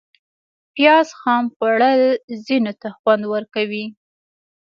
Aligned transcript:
پیاز 0.73 1.07
خام 1.19 1.45
خوړل 1.53 2.01
ځینو 2.45 2.73
ته 2.81 2.89
خوند 2.97 3.23
ورکوي 3.33 3.85